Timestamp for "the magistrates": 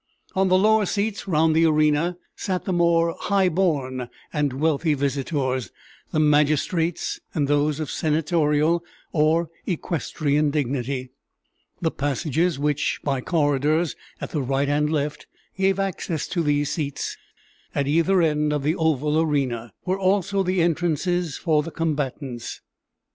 6.11-7.19